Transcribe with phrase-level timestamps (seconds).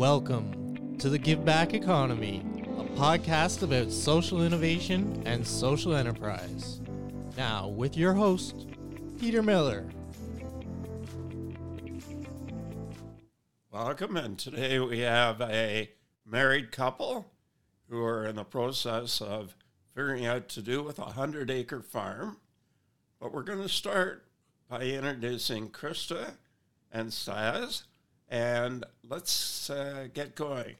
[0.00, 2.42] Welcome to the Give Back Economy,
[2.78, 6.80] a podcast about social innovation and social enterprise.
[7.36, 8.66] Now, with your host,
[9.20, 9.90] Peter Miller.
[13.70, 15.90] Welcome, and today we have a
[16.24, 17.30] married couple
[17.90, 19.54] who are in the process of
[19.94, 22.38] figuring out to do with a hundred acre farm.
[23.20, 24.24] But we're going to start
[24.66, 26.36] by introducing Christa
[26.90, 27.82] and Stas,
[28.30, 30.76] and let's uh, get going.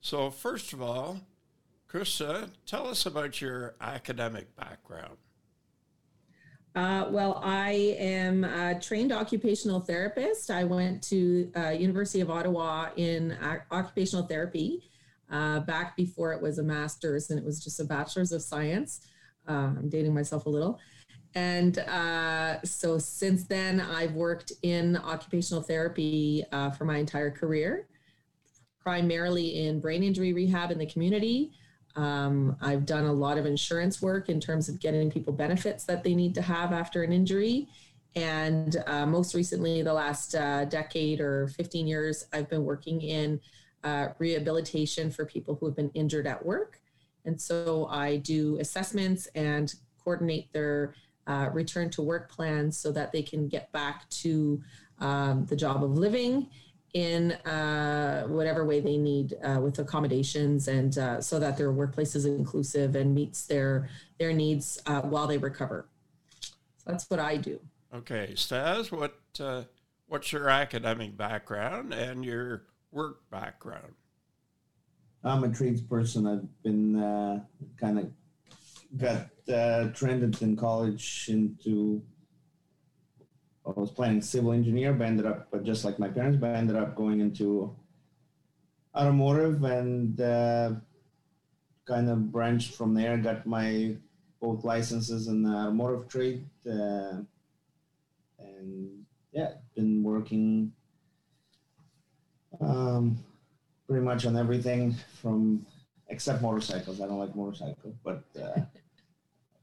[0.00, 1.20] So, first of all,
[1.88, 5.18] Christa, tell us about your academic background.
[6.74, 10.50] Uh, well, I am a trained occupational therapist.
[10.50, 13.36] I went to uh, University of Ottawa in
[13.70, 14.82] occupational therapy
[15.30, 19.06] uh, back before it was a master's and it was just a bachelor's of science.
[19.46, 20.78] Uh, I'm dating myself a little.
[21.34, 27.88] And uh, so since then, I've worked in occupational therapy uh, for my entire career,
[28.80, 31.52] primarily in brain injury rehab in the community.
[31.96, 36.02] Um, I've done a lot of insurance work in terms of getting people benefits that
[36.04, 37.68] they need to have after an injury.
[38.14, 43.40] And uh, most recently, the last uh, decade or 15 years, I've been working in
[43.84, 46.80] uh, rehabilitation for people who have been injured at work.
[47.24, 50.94] And so I do assessments and coordinate their
[51.26, 54.62] uh, return to work plans so that they can get back to
[54.98, 56.48] um, the job of living
[56.94, 62.14] in uh, whatever way they need uh, with accommodations and uh, so that their workplace
[62.14, 65.86] is inclusive and meets their their needs uh, while they recover.
[66.40, 66.52] So
[66.86, 67.58] that's what I do.
[67.94, 69.62] Okay, Stas, what uh,
[70.06, 73.94] what's your academic background and your work background?
[75.24, 76.30] I'm a tradesperson.
[76.30, 77.40] I've been uh,
[77.78, 78.10] kind of
[78.96, 82.02] got uh, trended in college into
[83.64, 86.54] I was planning civil engineer, but ended up, but just like my parents, but I
[86.54, 87.74] ended up going into
[88.94, 90.72] automotive and uh,
[91.86, 93.16] kind of branched from there.
[93.18, 93.96] Got my
[94.40, 97.22] both licenses in the automotive trade, uh,
[98.40, 100.72] and yeah, been working
[102.60, 103.16] um,
[103.86, 105.64] pretty much on everything from
[106.08, 107.00] except motorcycles.
[107.00, 108.24] I don't like motorcycles, but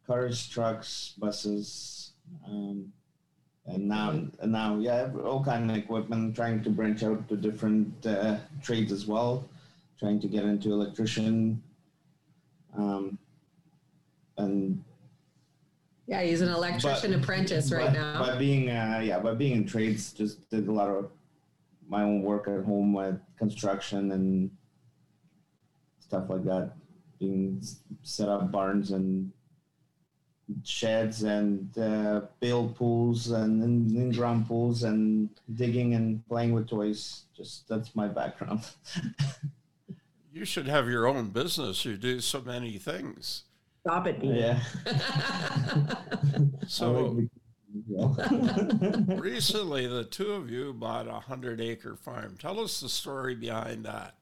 [0.10, 2.14] cars, trucks, buses.
[2.48, 2.92] Um,
[3.70, 8.06] and now and now yeah all kind of equipment trying to branch out to different
[8.06, 9.48] uh, trades as well
[10.00, 11.62] trying to get into electrician
[12.78, 13.18] um,
[14.38, 14.84] and
[16.08, 19.54] yeah he's an electrician but, apprentice right but, now by being uh, yeah by being
[19.54, 21.12] in trades just did a lot of
[21.88, 24.50] my own work at home with construction and
[26.00, 26.72] stuff like that
[27.20, 27.62] being
[28.02, 29.32] set up barns and
[30.64, 33.62] sheds and uh, build pools and
[33.96, 37.24] in-ground pools and digging and playing with toys.
[37.36, 38.62] Just that's my background.
[40.34, 41.86] you should have your own business.
[41.86, 43.44] You do so many things.
[43.82, 44.36] Stop it, Dean.
[44.36, 44.60] Yeah.
[46.68, 47.18] so
[49.08, 52.36] recently, the two of you bought a hundred-acre farm.
[52.38, 54.16] Tell us the story behind that.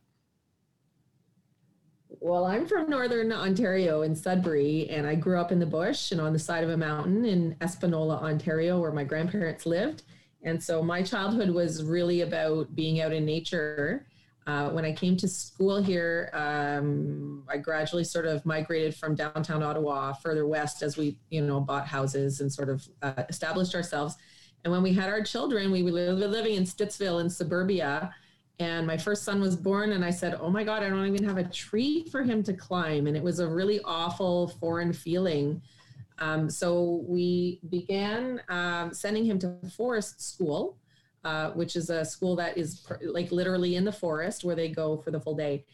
[2.19, 6.19] Well, I'm from Northern Ontario in Sudbury, and I grew up in the bush and
[6.19, 10.03] on the side of a mountain in Espanola, Ontario, where my grandparents lived.
[10.41, 14.07] And so my childhood was really about being out in nature.
[14.47, 19.61] Uh, when I came to school here, um, I gradually sort of migrated from downtown
[19.61, 24.15] Ottawa further west as we, you know, bought houses and sort of uh, established ourselves.
[24.63, 28.13] And when we had our children, we were living in Stittsville in suburbia
[28.59, 31.23] and my first son was born and i said oh my god i don't even
[31.23, 33.07] have a tree for him to climb.
[33.07, 35.61] And it was a really awful foreign feeling.
[36.19, 40.77] Um, so we began um, sending him to forest school
[41.27, 44.69] uh, which is a school that is pr- like literally in the forest where they
[44.69, 45.65] go for the full day.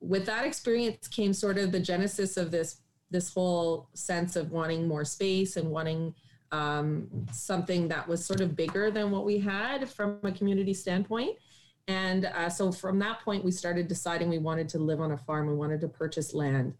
[0.00, 2.80] With that experience came sort of the genesis of this
[3.10, 6.14] this whole sense of wanting more space and wanting
[6.52, 11.36] um, something that was sort of bigger than what we had from a community standpoint
[11.86, 15.18] and uh, so from that point, we started deciding we wanted to live on a
[15.18, 15.46] farm.
[15.46, 16.74] We wanted to purchase land.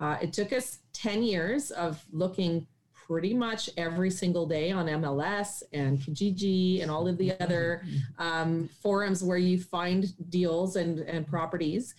[0.00, 2.66] Uh, it took us 10 years of looking
[3.06, 7.84] pretty much every single day on MLS and Kijiji and all of the other
[8.18, 11.94] um, forums where you find deals and, and properties.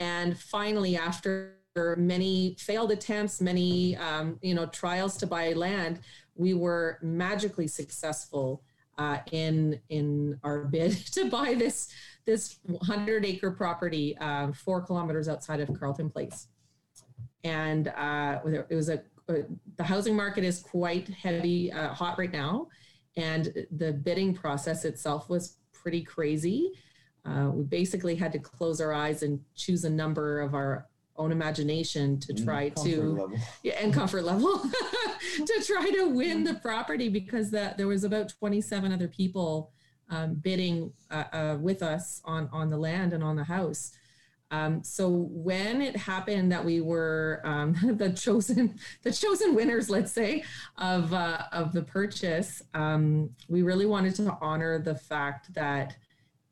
[0.00, 1.56] And finally, after
[1.96, 6.00] many failed attempts, many um, you know trials to buy land,
[6.34, 8.62] we were magically successful
[9.00, 11.88] uh, in in our bid to buy this
[12.26, 16.48] this 100 acre property uh, four kilometers outside of Carleton Place.
[17.42, 19.44] And uh, it was a, a,
[19.78, 22.68] the housing market is quite heavy, uh, hot right now,
[23.16, 26.72] and the bidding process itself was pretty crazy.
[27.24, 30.86] uh, we basically had to close our eyes and choose a number of our
[31.20, 33.38] own imagination to Mm, try to level.
[33.62, 34.58] yeah, and comfort level
[35.50, 39.70] to try to win the property because that there was about 27 other people
[40.08, 43.92] um, bidding uh, uh, with us on on the land and on the house.
[44.52, 50.10] Um, so when it happened that we were um, the chosen the chosen winners, let's
[50.10, 50.42] say,
[50.78, 55.94] of uh, of the purchase, um, we really wanted to honor the fact that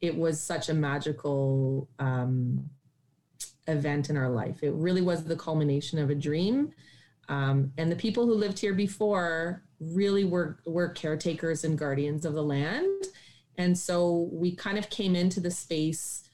[0.00, 2.70] it was such a magical um,
[3.68, 4.62] event in our life.
[4.62, 6.72] It really was the culmination of a dream.
[7.28, 12.34] Um, and the people who lived here before really were were caretakers and guardians of
[12.34, 13.04] the land.
[13.58, 16.28] And so we kind of came into the space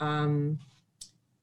[0.00, 0.58] um,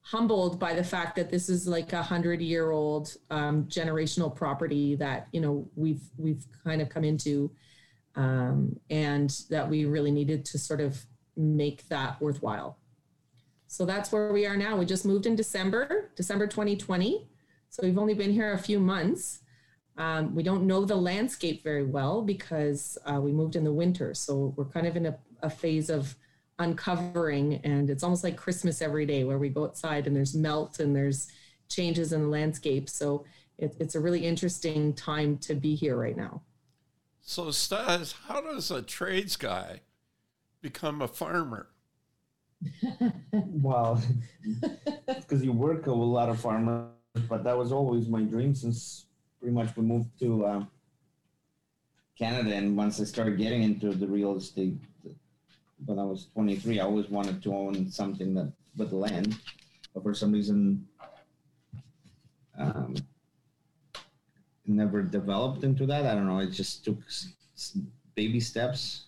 [0.01, 4.95] humbled by the fact that this is like a hundred year old um, generational property
[4.95, 7.51] that you know we've we've kind of come into,
[8.15, 11.05] um, and that we really needed to sort of
[11.37, 12.77] make that worthwhile.
[13.75, 14.77] So that's where we are now.
[14.77, 17.27] We just moved in December, December 2020.
[17.69, 19.41] So we've only been here a few months.
[19.97, 24.13] Um, we don't know the landscape very well because uh, we moved in the winter.
[24.13, 26.15] So we're kind of in a, a phase of
[26.57, 30.79] uncovering, and it's almost like Christmas every day where we go outside and there's melt
[30.79, 31.27] and there's
[31.67, 32.89] changes in the landscape.
[32.89, 33.25] So
[33.57, 36.43] it, it's a really interesting time to be here right now.
[37.19, 39.81] So, Stas, how does a trades guy
[40.61, 41.67] become a farmer?
[43.31, 44.01] Well,
[45.07, 46.89] because you work with a lot of farmers,
[47.27, 49.05] but that was always my dream since
[49.39, 50.71] pretty much we moved to um,
[52.17, 52.53] Canada.
[52.53, 54.77] And once I started getting into the real estate,
[55.85, 59.37] when I was 23, I always wanted to own something that with land,
[59.93, 60.87] but for some reason,
[62.57, 62.95] um,
[64.65, 66.05] never developed into that.
[66.05, 66.39] I don't know.
[66.39, 66.97] It just took
[68.15, 69.05] baby steps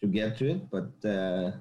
[0.00, 1.08] to get to it, but.
[1.08, 1.52] Uh,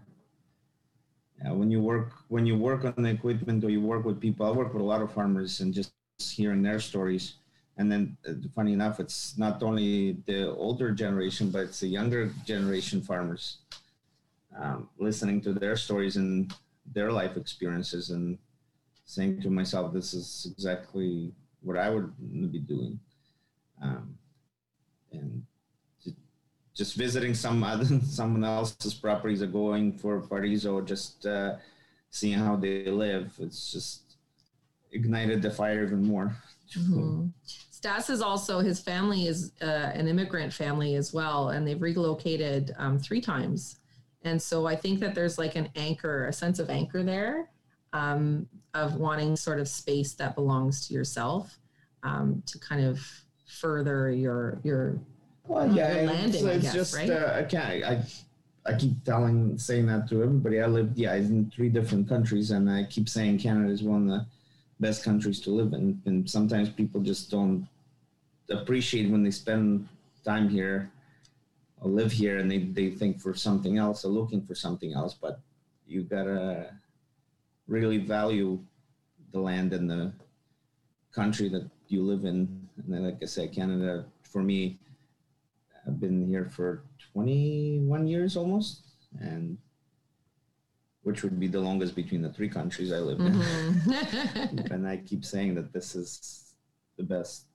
[1.43, 4.45] yeah, when you work when you work on the equipment or you work with people,
[4.45, 7.35] I work with a lot of farmers and just hearing their stories.
[7.77, 12.31] And then, uh, funny enough, it's not only the older generation, but it's the younger
[12.45, 13.57] generation farmers.
[14.55, 16.53] Um, listening to their stories and
[16.93, 18.37] their life experiences, and
[19.05, 22.13] saying to myself, "This is exactly what I would
[22.51, 22.99] be doing."
[23.81, 24.17] Um,
[25.11, 25.43] and
[26.75, 31.55] just visiting some other someone else's properties or going for parties or just uh,
[32.09, 34.17] seeing how they live it's just
[34.91, 36.35] ignited the fire even more
[36.77, 37.31] Mhm.
[37.45, 42.73] Stas is also his family is uh, an immigrant family as well, and they've relocated
[42.77, 43.79] um, three times.
[44.23, 47.49] And so I think that there's like an anchor, a sense of anchor there,
[47.91, 51.59] um, of wanting sort of space that belongs to yourself
[52.03, 53.05] um, to kind of
[53.45, 54.99] further your your
[55.47, 57.09] well yeah landing, I it's guess, just right?
[57.09, 58.03] uh, i can't i
[58.65, 60.61] i keep telling saying that to everybody.
[60.61, 64.07] I lived yeah in three different countries and i keep saying canada is one of
[64.19, 64.25] the
[64.79, 66.01] best countries to live in.
[66.05, 67.67] And sometimes people just don't
[68.49, 69.87] appreciate when they spend
[70.25, 70.91] time here
[71.81, 75.13] or live here and they, they think for something else or looking for something else.
[75.13, 75.39] But
[75.87, 76.71] you gotta
[77.67, 78.59] really value
[79.31, 80.11] the land and the
[81.13, 82.67] country that you live in.
[82.77, 84.77] And then, like i said canada for me
[85.87, 88.81] i've been here for 21 years almost
[89.19, 89.57] and
[91.03, 94.71] which would be the longest between the three countries i live in Mhm.
[94.71, 96.53] and I keep saying that this is
[96.97, 97.45] the best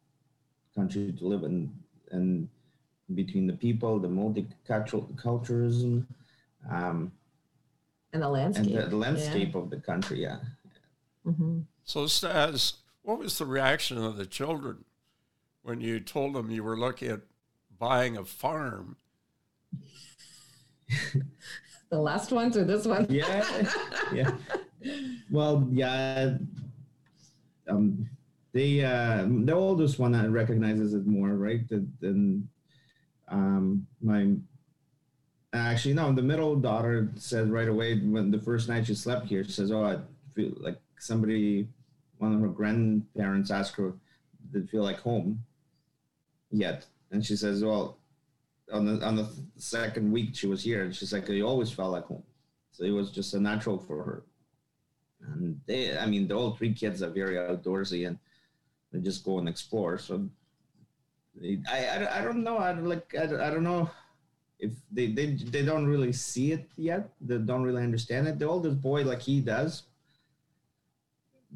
[0.74, 1.72] country to live in,
[2.10, 2.48] and
[3.14, 6.04] between the people, the multiculturalism,
[6.70, 7.12] um,
[8.12, 8.74] and the and landscape.
[8.74, 10.22] the, the landscape of the country.
[10.22, 10.38] Yeah,
[11.24, 14.84] hmm So, Stas, what was the reaction of the children
[15.62, 17.20] when you told them you were looking at
[17.78, 18.96] buying a farm?
[21.90, 23.06] The last ones or this one?
[23.08, 23.64] yeah,
[24.12, 24.30] yeah.
[25.30, 26.36] Well, yeah.
[27.66, 28.08] Um,
[28.52, 31.66] they uh, the oldest one that recognizes it more, right?
[31.68, 32.48] Than
[33.28, 34.34] um, my
[35.52, 39.44] actually no, the middle daughter said right away when the first night she slept here,
[39.44, 39.98] she says, "Oh, I
[40.34, 41.68] feel like somebody,
[42.18, 43.94] one of her grandparents asked her,
[44.52, 45.42] did it feel like home
[46.50, 47.98] yet?" And she says, "Well."
[48.70, 51.92] On the on the second week she was here, and she's like, "It always felt
[51.92, 52.22] like home."
[52.78, 54.22] So it was just a natural for her.
[55.20, 58.18] And they, I mean, the all three kids are very outdoorsy and
[58.92, 59.98] they just go and explore.
[59.98, 60.28] So
[61.42, 62.58] I, I, I don't know.
[62.58, 63.90] I like, I, I don't know
[64.60, 67.10] if they, they, they don't really see it yet.
[67.20, 68.38] They don't really understand it.
[68.38, 69.82] The oldest boy, like he does,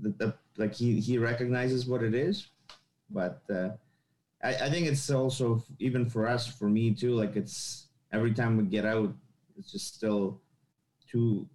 [0.00, 2.48] the, the like he, he recognizes what it is.
[3.10, 3.70] But uh,
[4.42, 8.56] I, I think it's also, even for us, for me too, like it's every time
[8.56, 9.14] we get out,
[9.58, 10.40] it's just still
[11.10, 11.48] too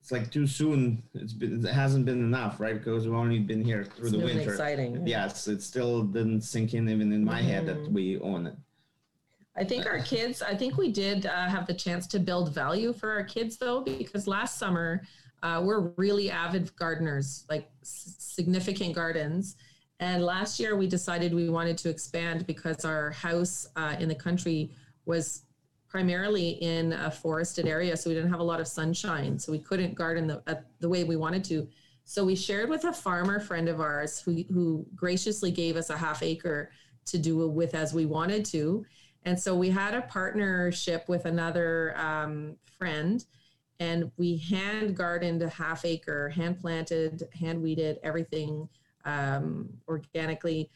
[0.00, 1.02] it's like too soon.
[1.14, 2.74] It's been it hasn't been enough, right?
[2.76, 4.50] Because we've only been here through It's the winter.
[4.52, 5.06] exciting.
[5.06, 7.92] Yes, it still didn't sink in even in my head that Mhm.
[7.92, 8.54] we own it.
[9.56, 12.92] I think our kids, I think we did uh, have the chance to build value
[12.92, 15.02] for our kids though, because last summer
[15.42, 19.56] uh, we're really avid gardeners, like s- significant gardens.
[20.04, 24.14] And last year we decided we wanted to expand because our house uh, in the
[24.14, 24.70] country
[25.06, 25.44] was
[25.88, 27.96] primarily in a forested area.
[27.96, 29.38] So we didn't have a lot of sunshine.
[29.38, 31.66] So we couldn't garden the, uh, the way we wanted to.
[32.04, 35.96] So we shared with a farmer friend of ours who, who graciously gave us a
[35.96, 36.70] half acre
[37.06, 38.84] to do with as we wanted to.
[39.24, 43.24] And so we had a partnership with another um, friend,
[43.80, 48.68] and we hand gardened a half acre, hand planted, hand weeded, everything
[49.04, 50.70] um, organically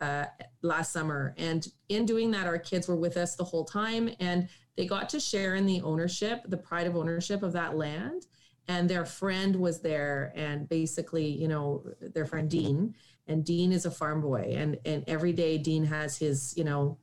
[0.00, 0.26] uh,
[0.62, 1.34] last summer.
[1.36, 5.08] And in doing that, our kids were with us the whole time, and they got
[5.10, 8.26] to share in the ownership, the pride of ownership of that land.
[8.68, 12.94] And their friend was there, and basically, you know, their friend Dean,
[13.26, 16.98] and Dean is a farm boy, and and every day Dean has his, you know,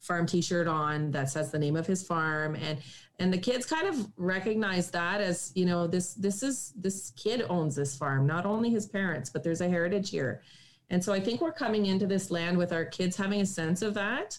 [0.00, 2.54] farm t-shirt on that says the name of his farm.
[2.56, 2.78] And
[3.18, 7.44] and the kids kind of recognize that as you know this this is this kid
[7.48, 10.42] owns this farm not only his parents but there's a heritage here.
[10.88, 13.82] And so i think we're coming into this land with our kids having a sense
[13.82, 14.38] of that.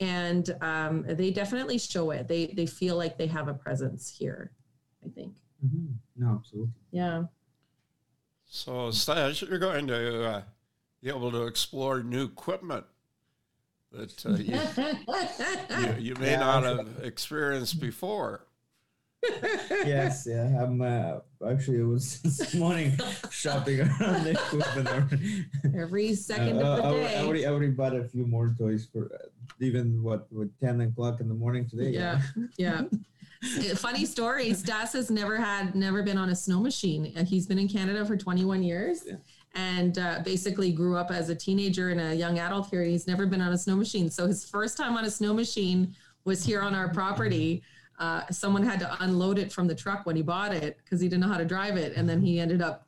[0.00, 2.28] And um, they definitely show it.
[2.28, 4.52] They they feel like they have a presence here
[5.04, 5.34] i think.
[6.16, 6.72] No, absolutely.
[6.92, 7.24] yeah.
[8.50, 10.42] So, Stas, you're going to uh,
[11.02, 12.84] be able to explore new equipment
[13.92, 16.40] that uh, you, you, you may Yeah.
[16.40, 18.44] not have experienced before.
[19.84, 20.62] yes, yeah.
[20.62, 21.18] I'm uh,
[21.50, 22.92] actually it was this morning
[23.30, 25.46] shopping around the equipment.
[25.76, 28.54] every second Uh, of the I, day I already, I already bought a few more
[28.56, 29.26] toys for uh,
[29.60, 31.90] even what with ten o'clock in the morning today.
[31.90, 32.20] Yeah,
[32.58, 32.82] yeah.
[33.42, 34.52] Uh, Funny story.
[34.54, 37.12] Stas has never had, never been on a snow machine.
[37.16, 39.14] Uh, He's been in Canada for 21 years, Yeah.
[39.54, 42.82] And uh, basically grew up as a teenager and a young adult here.
[42.82, 44.10] He's never been on a snow machine.
[44.10, 47.62] So his first time on a snow machine was here on our property.
[47.98, 51.08] Uh, someone had to unload it from the truck when he bought it because he
[51.08, 52.86] didn't know how to drive it, and then he ended up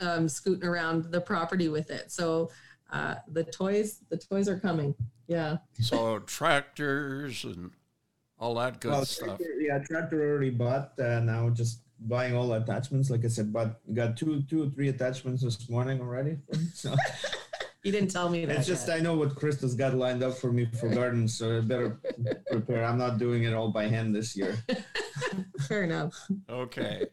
[0.00, 2.10] um, scooting around the property with it.
[2.10, 2.50] So
[2.92, 4.94] uh, the toys, the toys are coming.
[5.28, 5.58] Yeah.
[5.80, 7.70] So, tractors and
[8.38, 9.38] all that good Well, stuff.
[9.38, 10.92] tractor- yeah, tractor already bought.
[10.98, 11.78] Uh, now just
[12.08, 13.10] buying all attachments.
[13.10, 16.38] Like I said, but got two, two, three attachments this morning already.
[16.74, 16.94] So
[17.82, 18.58] You didn't tell me that.
[18.58, 18.98] it's just yet.
[18.98, 22.00] I know what Christa's got lined up for me for gardens, so I better
[22.50, 22.84] prepare.
[22.84, 24.56] I'm not doing it all by hand this year.
[25.68, 26.14] fair enough.
[26.48, 27.06] Okay.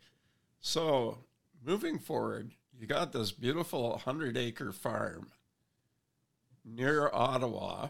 [0.59, 1.17] So,
[1.65, 5.31] moving forward, you got this beautiful 100 acre farm
[6.63, 7.87] near Ottawa.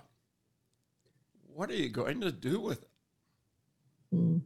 [1.53, 2.89] What are you going to do with it?
[4.12, 4.38] Hmm.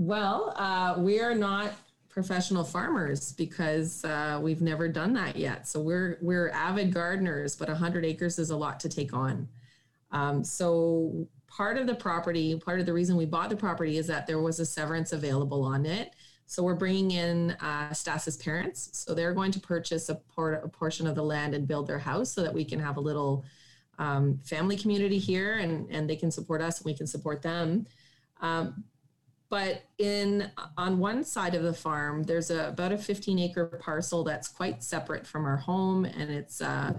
[0.00, 1.72] Well, uh, we are not
[2.08, 5.68] professional farmers because uh, we've never done that yet.
[5.68, 9.46] So we're we're avid gardeners, but 100 acres is a lot to take on.
[10.10, 14.06] Um, so part of the property, part of the reason we bought the property is
[14.06, 16.14] that there was a severance available on it.
[16.46, 18.88] So we're bringing in uh, Stas's parents.
[18.94, 21.98] So they're going to purchase a, por- a portion of the land and build their
[21.98, 23.44] house so that we can have a little
[23.98, 27.86] um, family community here and, and they can support us and we can support them.
[28.40, 28.84] Um,
[29.50, 34.22] but in on one side of the farm, there's a, about a 15 acre parcel
[34.22, 36.92] that's quite separate from our home and it's uh,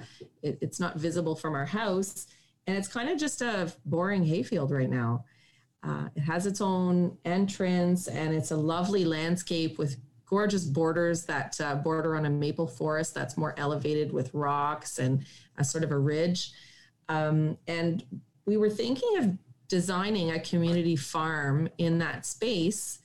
[0.43, 2.27] it, it's not visible from our house.
[2.67, 5.23] And it's kind of just a boring hayfield right now.
[5.81, 11.59] Uh, it has its own entrance and it's a lovely landscape with gorgeous borders that
[11.61, 15.25] uh, border on a maple forest that's more elevated with rocks and
[15.57, 16.51] a sort of a ridge.
[17.07, 18.03] Um, and
[18.45, 19.37] we were thinking of
[19.71, 22.99] designing a community farm in that space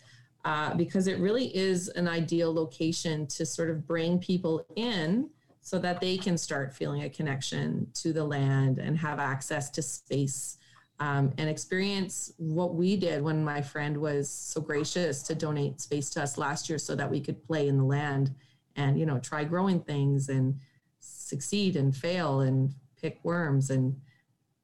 [0.45, 5.31] uh, because it really is an ideal location to sort of bring people in
[5.61, 9.81] so that they can start feeling a connection to the land and have access to
[9.81, 10.59] space
[10.99, 16.11] um, and experience what we did when my friend was so gracious to donate space
[16.11, 18.35] to us last year so that we could play in the land
[18.75, 20.59] and you know try growing things and
[20.99, 23.95] succeed and fail and pick worms and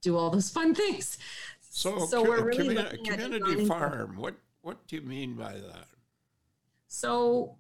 [0.01, 1.17] do all those fun things
[1.75, 4.17] So, So we're really commu- community designing- farm.
[4.17, 5.89] What what do you mean by that?
[6.87, 7.57] So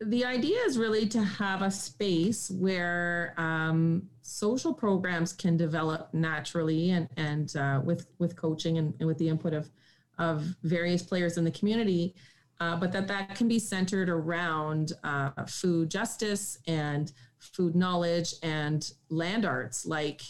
[0.00, 6.90] the idea is really to have a space where um, social programs can develop naturally
[6.90, 9.68] and, and uh, with, with coaching and, and with the input of,
[10.18, 12.14] of various players in the community,
[12.60, 18.92] uh, but that that can be centered around uh, food justice and food knowledge and
[19.08, 20.22] land arts like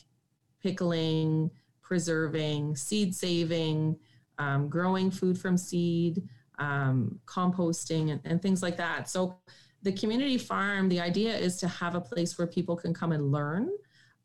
[0.62, 1.50] pickling,
[1.85, 3.97] preserving, seed saving,
[4.38, 6.23] um, growing food from seed,
[6.59, 9.09] um, composting and, and things like that.
[9.09, 9.37] So
[9.83, 13.31] the community farm, the idea is to have a place where people can come and
[13.31, 13.71] learn,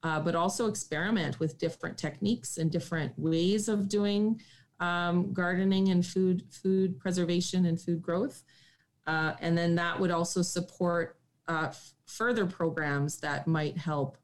[0.03, 4.41] uh, but also experiment with different techniques and different ways of doing
[4.79, 8.43] um, gardening and food food preservation and food growth.
[9.05, 11.17] Uh, and then that would also support
[11.49, 14.17] uh, f- further programs that might help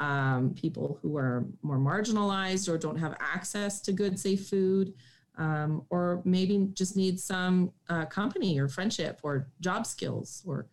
[0.00, 4.94] um, people who are more marginalized or don't have access to good, safe food,
[5.36, 10.66] um, or maybe just need some uh, company or friendship or job skills or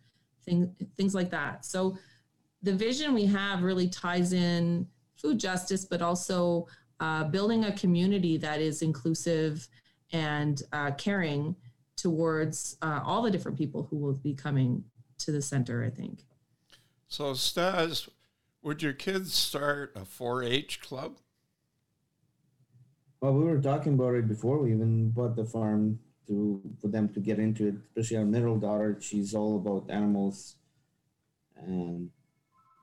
[0.44, 1.64] thing, things like that.
[1.64, 1.96] So
[2.62, 6.66] the vision we have really ties in food justice, but also
[7.00, 9.68] uh, building a community that is inclusive
[10.12, 11.54] and uh, caring
[11.96, 14.84] towards uh, all the different people who will be coming
[15.18, 16.24] to the center, I think.
[17.08, 18.08] So, Stas,
[18.66, 21.18] would your kids start a 4 H club?
[23.20, 27.08] Well, we were talking about it before we even bought the farm to for them
[27.14, 27.74] to get into it.
[27.86, 30.56] Especially our middle daughter, she's all about animals,
[31.56, 32.10] and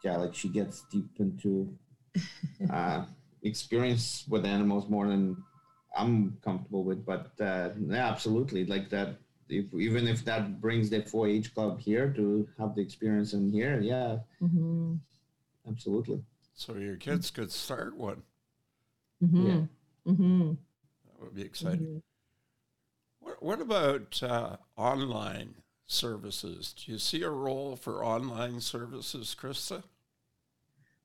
[0.06, 1.78] yeah, like she gets deep into
[2.72, 3.06] uh,
[3.44, 5.36] experience with animals more than
[5.96, 7.06] I'm comfortable with.
[7.06, 9.18] But uh, yeah, absolutely, like that.
[9.50, 13.82] If even if that brings the 4-H club here to have the experience in here,
[13.82, 14.96] yeah, Mm-hmm.
[15.68, 16.22] Absolutely.
[16.54, 18.24] So, your kids could start one.
[19.24, 19.48] Mm-hmm.
[19.48, 19.62] Yeah.
[20.08, 20.50] Mm-hmm.
[20.50, 22.02] That would be exciting.
[23.20, 25.56] What, what about uh, online
[25.88, 26.74] services?
[26.74, 29.84] Do you see a role for online services, Christa?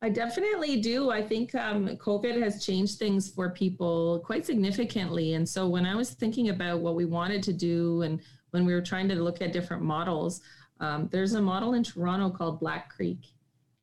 [0.00, 1.10] I definitely do.
[1.10, 5.34] I think um, COVID has changed things for people quite significantly.
[5.34, 8.74] And so when I was thinking about what we wanted to do and when we
[8.74, 10.40] were trying to look at different models,
[10.80, 13.18] um, there's a model in Toronto called Black Creek.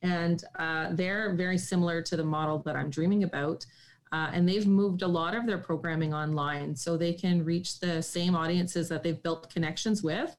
[0.05, 3.65] And uh, they're very similar to the model that I'm dreaming about.
[4.11, 8.01] Uh, and they've moved a lot of their programming online so they can reach the
[8.03, 10.35] same audiences that they've built connections with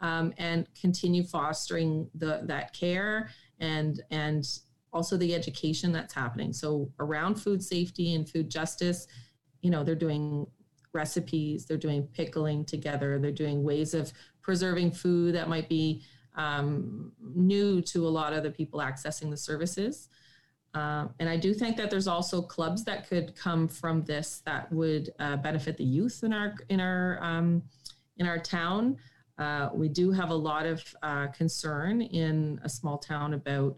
[0.00, 4.58] um, and continue fostering the, that care and, and
[4.92, 6.52] also the education that's happening.
[6.52, 9.06] So around food safety and food justice,
[9.62, 10.46] you know, they're doing
[10.92, 16.02] recipes, they're doing pickling together, they're doing ways of preserving food that might be
[16.34, 20.08] um, new to a lot of the people accessing the services.
[20.74, 24.72] Uh, and I do think that there's also clubs that could come from this that
[24.72, 27.62] would uh, benefit the youth in our in our um,
[28.16, 28.96] in our town.
[29.38, 33.76] Uh, we do have a lot of uh, concern in a small town about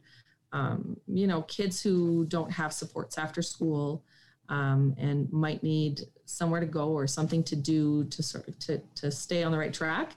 [0.52, 4.02] um, you know kids who don't have supports after school
[4.48, 8.80] um, and might need somewhere to go or something to do to sort of to,
[8.94, 10.12] to stay on the right track.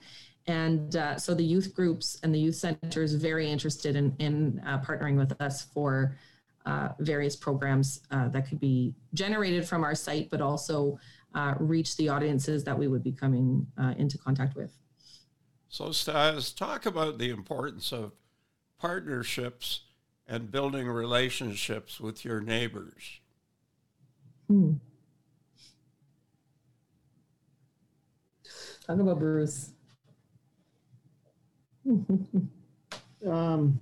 [0.50, 4.60] And uh, so the youth groups and the youth center is very interested in, in
[4.66, 6.18] uh, partnering with us for
[6.66, 10.98] uh, various programs uh, that could be generated from our site, but also
[11.36, 14.76] uh, reach the audiences that we would be coming uh, into contact with.
[15.68, 18.14] So, Stas, talk about the importance of
[18.80, 19.82] partnerships
[20.28, 23.20] and building relationships with your neighbors.
[24.48, 24.74] Hmm.
[28.88, 29.74] Talk about Bruce.
[33.28, 33.78] Um,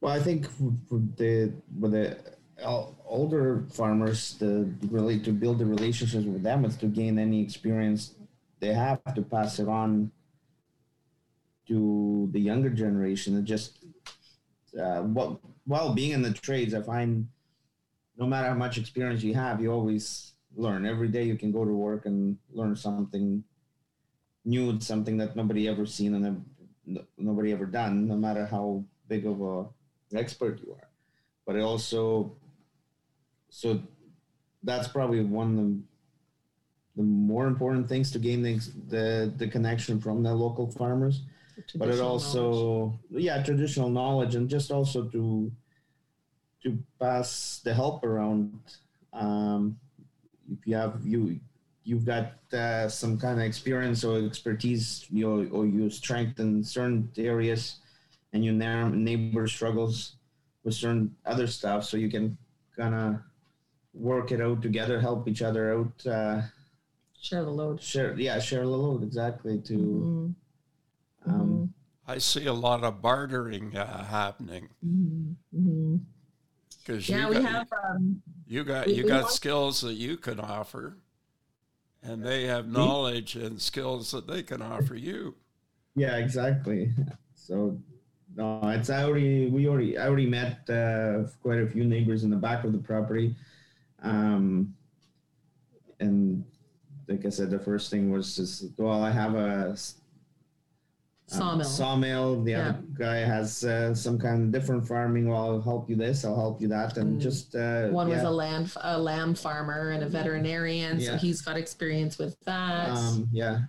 [0.00, 0.46] well, I think
[1.16, 2.16] the with the
[3.04, 8.14] older farmers, the really to build the relationships with them is to gain any experience
[8.60, 10.10] they have to pass it on
[11.66, 13.36] to the younger generation.
[13.36, 13.84] And just
[14.80, 17.28] uh, what while being in the trades, I find
[18.16, 20.86] no matter how much experience you have, you always learn.
[20.86, 23.42] Every day you can go to work and learn something
[24.44, 26.44] new, something that nobody ever seen and
[27.18, 29.66] nobody ever done, no matter how big of a
[30.16, 30.88] expert you are.
[31.46, 32.36] But it also,
[33.48, 33.82] so
[34.62, 35.82] that's probably one of the,
[36.96, 41.22] the more important things to gain the, the, the connection from the local farmers.
[41.74, 43.24] But it also, knowledge.
[43.24, 45.52] yeah, traditional knowledge and just also to
[46.62, 48.58] to pass the help around.
[49.12, 49.78] Um,
[50.50, 51.40] if you have you
[51.84, 57.10] you've got uh, some kind of experience or expertise, you know, or you strengthen certain
[57.16, 57.76] areas,
[58.32, 60.16] and your neighbor struggles
[60.62, 62.36] with certain other stuff, so you can
[62.76, 63.16] kind of
[63.94, 66.42] work it out together, help each other out, uh,
[67.20, 67.82] Share the load.
[67.82, 69.58] share, yeah, share the load exactly.
[69.62, 70.34] To Mhm.
[71.26, 71.74] um,
[72.06, 75.34] I see a lot of bartering uh, happening Mhm.
[75.54, 76.00] Mhm.
[76.78, 77.68] because Yeah, you we got, have.
[77.90, 80.96] Um, you got we- you we got want- skills that you can offer,
[82.02, 85.34] and they have knowledge and skills that they can offer you.
[85.94, 86.90] Yeah, exactly.
[87.34, 87.78] So,
[88.36, 92.30] no, it's I already we already I already met uh, quite a few neighbors in
[92.30, 93.34] the back of the property,
[94.02, 94.74] um,
[95.98, 96.44] and
[97.08, 99.74] like I said, the first thing was just well, I have a
[101.30, 101.64] Sawmill.
[101.66, 102.42] sawmill.
[102.42, 102.68] The Yeah.
[102.70, 105.28] other guy has uh, some kind of different farming.
[105.28, 106.24] Well, I'll help you this.
[106.24, 107.22] I'll help you that, and Mm.
[107.22, 111.18] just uh, One was a lamb a lamb farmer and a veterinarian, so Yeah.
[111.18, 112.90] he's got experience with that.
[112.90, 113.60] um, yeah.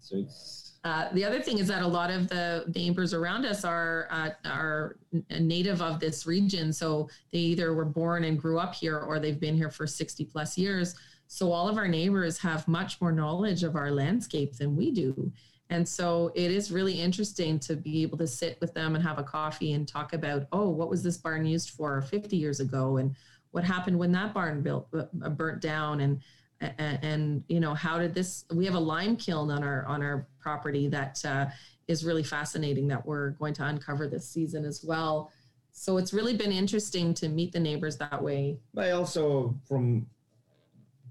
[0.00, 3.66] So it's Uh, the other thing is that a lot of the neighbors around us
[3.66, 4.96] are uh, are
[5.38, 9.38] native of this region, so they either were born and grew up here, or they've
[9.40, 10.94] been here for sixty plus years.
[11.26, 15.30] So all of our neighbors have much more knowledge of our landscape than we do,
[15.70, 19.18] and so it is really interesting to be able to sit with them and have
[19.18, 22.98] a coffee and talk about, oh, what was this barn used for fifty years ago,
[22.98, 23.16] and
[23.52, 26.20] what happened when that barn built uh, burnt down, and
[26.60, 30.02] and, and you know how did this we have a lime kiln on our on
[30.02, 31.46] our property that uh,
[31.88, 35.32] is really fascinating that we're going to uncover this season as well.
[35.72, 38.58] So it's really been interesting to meet the neighbors that way.
[38.76, 40.06] I also from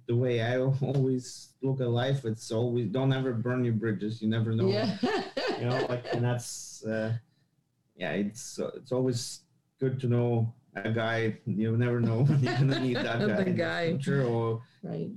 [0.10, 0.58] the way I
[0.90, 4.22] always look at life, it's always don't ever burn your bridges.
[4.22, 4.68] You never know.
[4.68, 4.98] yeah
[5.60, 7.14] You know, like and that's uh,
[7.96, 9.44] yeah, it's uh, it's always
[9.80, 11.38] good to know a guy.
[11.46, 13.44] You never know when you're gonna need that The guy.
[13.52, 13.88] in guy.
[13.92, 15.12] future, or right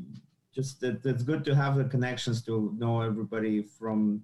[0.55, 4.21] just that it's good to have the connections to know everybody from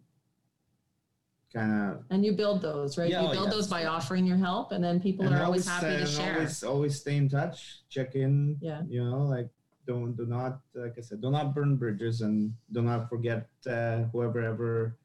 [1.55, 3.55] kind of and you build those right Yeah, you oh, build yes.
[3.55, 6.63] those by offering your help and then people are always happy to and share Always,
[6.63, 7.79] always stay in touch.
[7.89, 8.59] Check in.
[8.61, 8.83] Yeah.
[8.87, 9.49] You know, like
[9.89, 14.05] don't do not like I said, do not burn bridges and do not forget uh,
[14.13, 14.97] whoever ever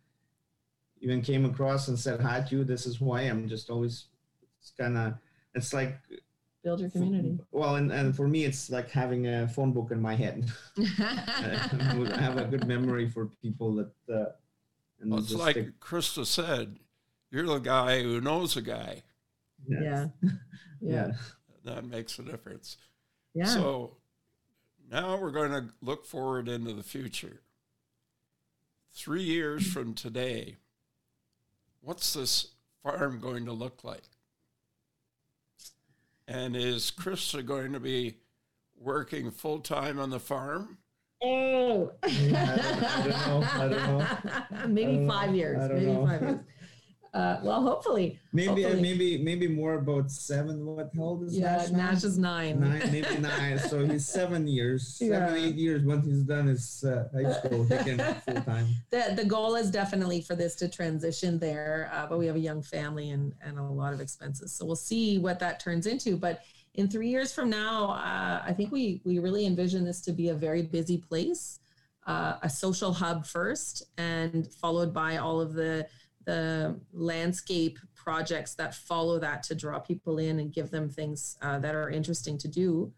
[1.02, 2.64] even came across and said hi to you.
[2.64, 3.48] This is who I am.
[3.48, 3.96] Just always,
[4.60, 5.14] it's kind of
[5.56, 5.98] it's like
[6.64, 10.02] build your community well, and, and for me, it's like having a phone book in
[10.02, 10.46] my head.
[10.78, 13.92] I have a good memory for people that.
[14.14, 14.32] Uh,
[15.00, 16.78] and Well, it's just like stick- Christa said,
[17.32, 19.04] you're the guy who knows a guy.
[19.68, 20.30] yeah yeah.
[20.82, 21.12] yeah
[21.66, 22.78] That makes a difference.
[23.34, 23.98] yeah So
[24.94, 27.42] now we're going to look forward into the future.
[28.94, 30.58] Three years from today,
[31.82, 32.50] what's this
[32.84, 34.04] farm going to look like?
[36.28, 38.18] And is Christa going to be
[38.80, 40.78] working full time on the farm?
[41.24, 43.48] Oh, I don't- I don't know.
[43.52, 43.72] I don't
[44.52, 44.68] know.
[44.68, 45.70] maybe uh, five years.
[45.72, 46.40] Maybe five years.
[47.14, 48.20] Uh, well, hopefully.
[48.32, 48.82] Maybe Hopefully.
[48.82, 50.66] maybe maybe more about seven.
[50.66, 51.78] What how old is Yeah, Nash now?
[51.92, 52.60] Nash is nine.
[52.60, 53.60] nine, maybe nine.
[53.60, 55.84] So he's seven years, seven eight years.
[55.84, 58.66] Once he's done his uh, high school, he can full time.
[58.90, 62.40] The, the goal is definitely for this to transition there, uh, but we have a
[62.40, 64.52] young family and, and a lot of expenses.
[64.54, 66.18] So we'll see what that turns into.
[66.18, 66.42] But
[66.74, 70.30] in three years from now, uh, I think we, we really envision this to be
[70.30, 71.60] a very busy place,
[72.08, 75.86] uh, a social hub first, and followed by all of the
[76.26, 81.60] the landscape projects that follow that to draw people in and give them things uh,
[81.60, 82.92] that are interesting to do.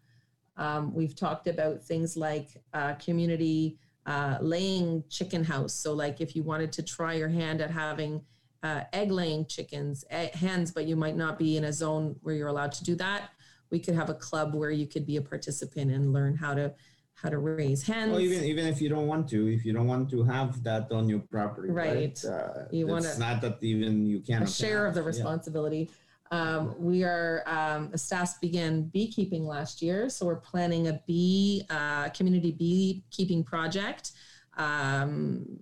[0.56, 5.74] Um, we've talked about things like uh, community uh, laying chicken house.
[5.74, 8.22] So, like if you wanted to try your hand at having
[8.62, 12.34] uh, egg laying chickens, egg, hens, but you might not be in a zone where
[12.34, 13.30] you're allowed to do that,
[13.70, 16.72] we could have a club where you could be a participant and learn how to
[17.16, 18.12] how to raise hens.
[18.12, 20.92] Well, even even if you don't want to, if you don't want to have that
[20.92, 21.94] on your property, right?
[21.96, 22.24] Right.
[22.24, 25.06] Uh, You wanna- not that even you can a share of the Yeah.
[25.06, 25.90] responsibility.
[26.30, 32.08] Um, we are, um, Stas began beekeeping last year, so we're planning a bee, uh,
[32.10, 34.12] community beekeeping project
[34.58, 35.60] um,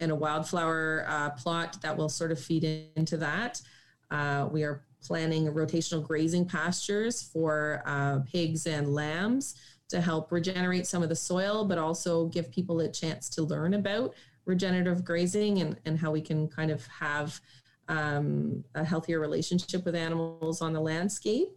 [0.00, 2.64] and a wildflower uh, plot that will sort of feed
[2.96, 3.60] into that.
[4.10, 9.54] Uh, we are planning rotational grazing pastures for uh, pigs and lambs
[9.92, 13.74] to help regenerate some of the soil, but also give people a chance to learn
[13.74, 14.14] about
[14.46, 17.38] regenerative grazing and, and how we can kind of have
[17.88, 21.48] um, a healthier relationship with animals on the landscape.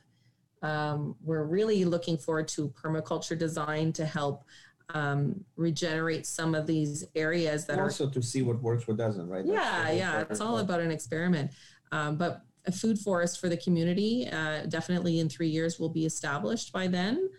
[0.62, 4.43] Um, we're really looking forward to permaculture design to help
[4.89, 8.98] um, regenerate some of these areas that And are also to see what works, what
[8.98, 9.45] doesn't, right?
[9.45, 11.52] Yeah yeah it's all about an experiment
[11.91, 16.06] um, but a food forest for the community uh, definitely in three years will be
[16.06, 17.30] established by then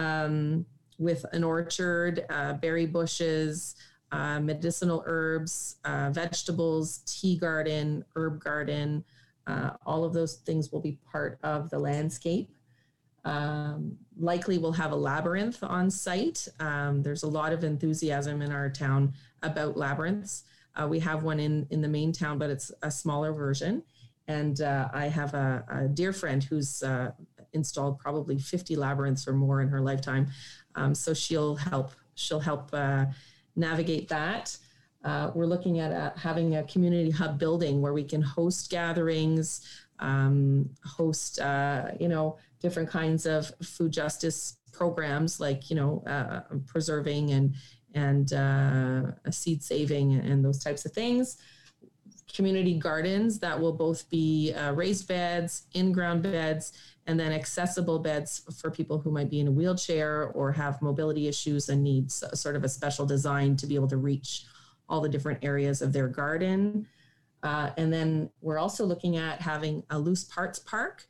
[0.00, 0.64] um,
[0.98, 3.76] with an orchard uh, berry bushes
[4.12, 9.04] uh, medicinal herbs uh, vegetables tea garden herb garden
[9.46, 12.50] uh, all of those things will be part of the landscape.
[13.24, 16.48] Um, likely we'll have a labyrinth on site.
[16.58, 20.44] Um, there's a lot of enthusiasm in our town about labyrinths.
[20.74, 23.82] Uh, we have one in in the main town, but it's a smaller version.
[24.28, 27.10] And uh, I have a, a dear friend who's uh,
[27.52, 30.28] installed probably 50 labyrinths or more in her lifetime.
[30.74, 31.92] Um, so she'll help.
[32.14, 33.06] She'll help uh,
[33.56, 34.56] navigate that.
[35.04, 39.62] Uh, we're looking at uh, having a community hub building where we can host gatherings,
[39.98, 46.40] um, host uh, you know different kinds of food justice programs like you know uh,
[46.66, 47.54] preserving and
[47.94, 51.38] and uh, seed saving and those types of things.
[52.32, 56.72] Community gardens that will both be uh, raised beds, in ground beds,
[57.06, 61.26] and then accessible beds for people who might be in a wheelchair or have mobility
[61.26, 64.44] issues and needs sort of a special design to be able to reach
[64.88, 66.86] all the different areas of their garden.
[67.42, 71.06] Uh, and then we're also looking at having a loose parts park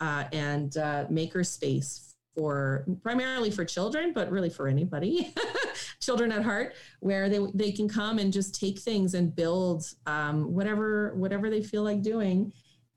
[0.00, 5.34] uh, and uh, maker space for primarily for children, but really for anybody,
[6.00, 10.52] children at heart, where they, they can come and just take things and build um,
[10.52, 12.52] whatever whatever they feel like doing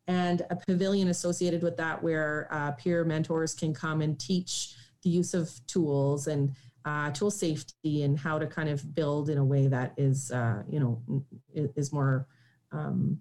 [0.07, 5.09] and a pavilion associated with that where uh, peer mentors can come and teach the
[5.09, 9.45] use of tools and uh, tool safety and how to kind of build in a
[9.45, 11.01] way that is, uh, you know,
[11.53, 12.27] is more
[12.71, 13.19] um,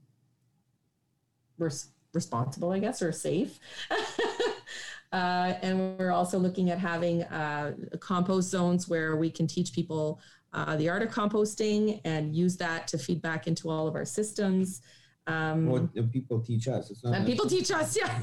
[1.58, 3.60] res- responsible, I guess, or safe.
[5.12, 10.20] uh, and we're also looking at having uh, compost zones where we can teach people
[10.52, 14.04] uh, the art of composting and use that to feed back into all of our
[14.04, 14.82] systems.
[15.26, 16.90] Um, what the people teach us.
[16.90, 18.20] It's not and people teach us, yeah.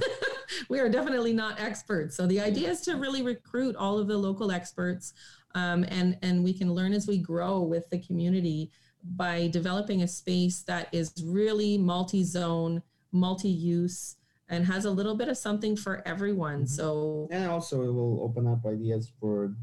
[0.69, 2.15] we are definitely not experts.
[2.15, 5.13] So the idea is to really recruit all of the local experts,
[5.55, 8.71] um, and and we can learn as we grow with the community
[9.15, 12.81] by developing a space that is really multi-zone,
[13.13, 14.17] multi-use,
[14.49, 16.63] and has a little bit of something for everyone.
[16.63, 16.65] Mm-hmm.
[16.65, 19.53] So and also it will open up ideas for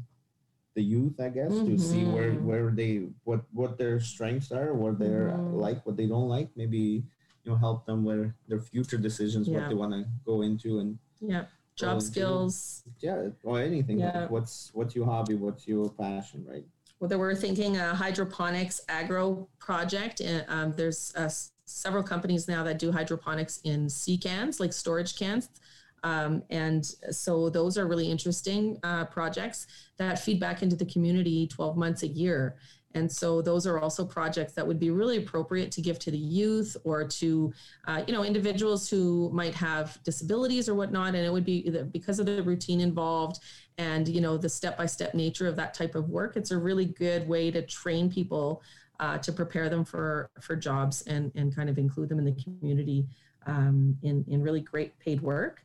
[0.75, 1.75] the youth, I guess, mm-hmm.
[1.75, 2.45] to see where mm-hmm.
[2.45, 5.55] where they what what their strengths are, what they're mm-hmm.
[5.55, 6.49] like, what they don't like.
[6.55, 7.03] Maybe
[7.47, 9.59] you know help them with their future decisions yeah.
[9.59, 11.45] what they want to go into and yeah
[11.77, 12.83] job skills.
[12.99, 13.99] Yeah or anything.
[13.99, 14.27] Yeah.
[14.27, 15.35] what's what's your hobby?
[15.35, 16.65] What's your passion right?
[16.99, 21.29] Whether we're thinking a hydroponics agro project and um, there's uh,
[21.65, 25.49] several companies now that do hydroponics in sea cans like storage cans.
[26.03, 31.47] Um, and so those are really interesting uh, projects that feed back into the community
[31.47, 32.57] 12 months a year
[32.97, 36.17] and so those are also projects that would be really appropriate to give to the
[36.39, 37.53] youth or to,
[37.87, 41.15] uh, you know, individuals who might have disabilities or whatnot.
[41.15, 41.57] And it would be
[41.91, 43.37] because of the routine involved
[43.77, 46.35] and, you know, the step-by-step nature of that type of work.
[46.35, 48.63] It's a really good way to train people
[48.99, 52.37] uh, to prepare them for, for jobs and, and kind of include them in the
[52.43, 53.05] community
[53.45, 55.63] um, in, in really great paid work.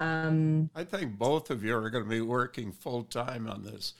[0.00, 3.94] Um, I think both of you are going to be working full time on this.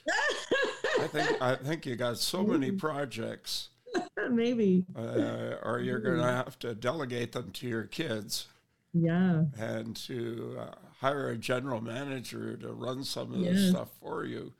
[0.99, 3.69] I think I think you got so many projects.
[4.29, 4.85] Maybe.
[4.95, 8.47] Uh, or you're going to have to delegate them to your kids.
[8.93, 9.43] Yeah.
[9.57, 13.51] And to uh, hire a general manager to run some of yeah.
[13.51, 14.53] this stuff for you.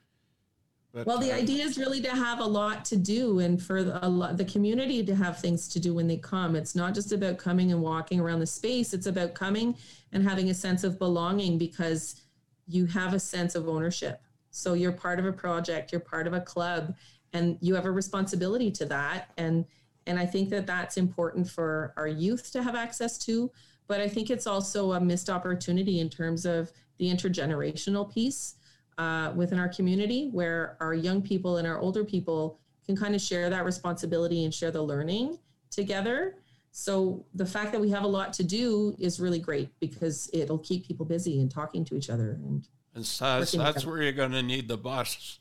[0.91, 3.83] But, well, the uh, idea is really to have a lot to do and for
[3.83, 6.55] the, lot, the community to have things to do when they come.
[6.55, 9.75] It's not just about coming and walking around the space, it's about coming
[10.13, 12.21] and having a sense of belonging because
[12.67, 14.21] you have a sense of ownership.
[14.51, 16.95] So you're part of a project, you're part of a club,
[17.33, 19.31] and you have a responsibility to that.
[19.37, 19.65] And
[20.07, 23.51] and I think that that's important for our youth to have access to.
[23.87, 28.55] But I think it's also a missed opportunity in terms of the intergenerational piece
[28.97, 33.21] uh, within our community, where our young people and our older people can kind of
[33.21, 35.37] share that responsibility and share the learning
[35.69, 36.35] together.
[36.71, 40.59] So the fact that we have a lot to do is really great because it'll
[40.59, 44.11] keep people busy and talking to each other and and so that's, that's where you're
[44.11, 45.39] going to need the bus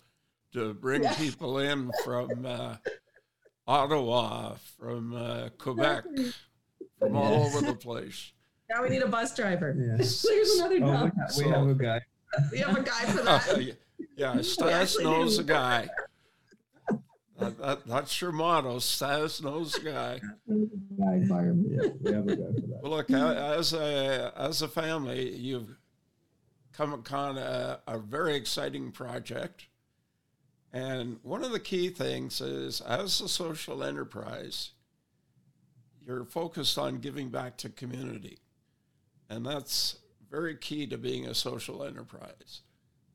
[0.53, 1.15] to bring yeah.
[1.15, 2.77] people in from uh,
[3.67, 6.05] Ottawa, from uh, Quebec,
[6.99, 8.33] from all over the place.
[8.71, 9.75] Now we need a bus driver.
[9.79, 10.23] Yes.
[10.29, 11.11] There's another oh, we,
[11.45, 12.01] we so, have a guy.
[12.53, 13.77] We have a guy for that.
[14.17, 15.89] yeah, Stas knows a guy.
[17.39, 18.79] That, that, that's your motto.
[18.81, 20.21] Stas knows a guy.
[20.47, 20.55] Yeah,
[20.99, 22.81] we have a guy for that.
[22.83, 25.75] Well, look, as a as a family, you've
[26.79, 29.67] come upon a, a very exciting project.
[30.73, 34.71] And one of the key things is as a social enterprise,
[36.07, 38.39] you're focused on giving back to community.
[39.29, 39.97] And that's
[40.31, 42.63] very key to being a social enterprise.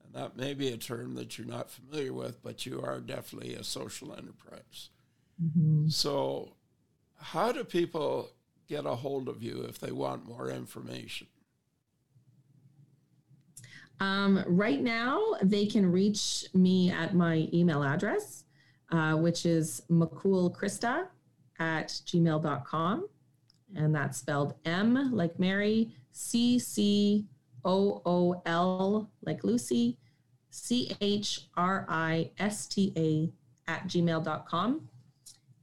[0.04, 3.54] And that may be a term that you're not familiar with, but you are definitely
[3.54, 4.90] a social enterprise.
[5.42, 5.88] Mm-hmm.
[5.88, 6.58] So,
[7.16, 8.30] how do people
[8.68, 11.28] get a hold of you if they want more information?
[14.00, 18.44] Um, right now, they can reach me at my email address,
[18.92, 21.08] uh, which is mccoolchrista
[21.60, 23.08] at gmail.com.
[23.76, 27.26] And that's spelled M like Mary, C C
[27.66, 29.98] O O L like Lucy,
[30.50, 34.90] C H R I S T A at gmail.com.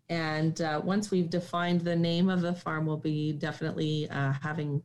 [0.09, 4.83] And uh, once we've defined the name of the farm, we'll be definitely uh, having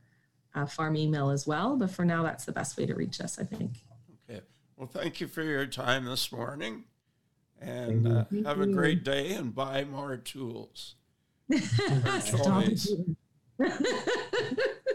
[0.56, 1.76] uh, farm email as well.
[1.76, 3.84] But for now, that's the best way to reach us, I think.
[4.30, 4.42] Okay.
[4.78, 6.86] Well, thank you for your time this morning.
[7.62, 10.96] And uh, Thank have a great day and buy more tools.